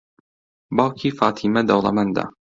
باوکی 0.75 1.09
فاتیمە 1.19 1.61
دەوڵەمەندە. 1.69 2.25